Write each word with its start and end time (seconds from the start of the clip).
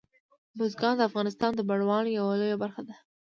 بزګان 0.57 0.95
د 0.97 1.01
افغانستان 1.09 1.51
د 1.55 1.61
بڼوالۍ 1.69 2.11
یوه 2.19 2.33
لویه 2.39 2.57
برخه 2.63 2.81
ده. 2.87 2.95